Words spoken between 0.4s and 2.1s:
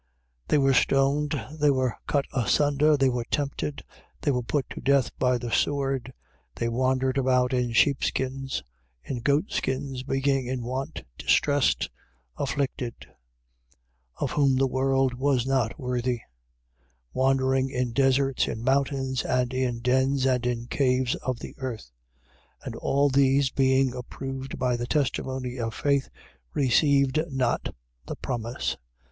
11:37. They were stoned, they were